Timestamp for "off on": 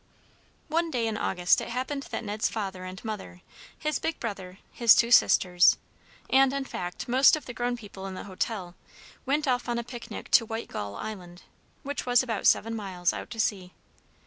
9.47-9.77